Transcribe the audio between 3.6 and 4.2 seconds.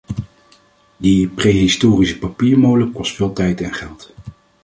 en geld.